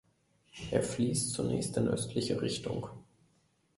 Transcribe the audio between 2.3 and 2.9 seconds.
Richtung.